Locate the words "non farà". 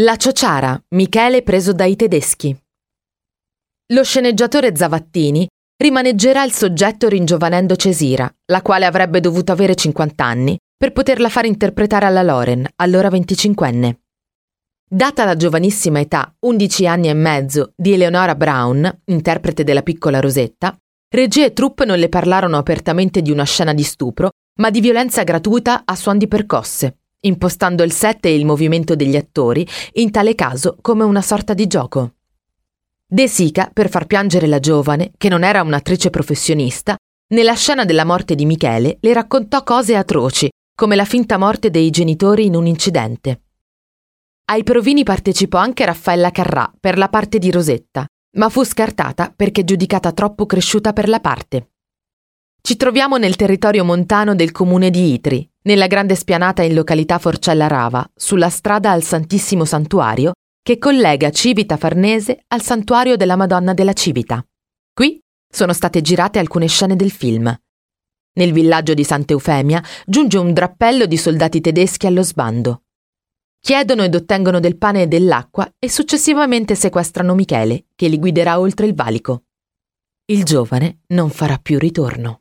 81.08-81.58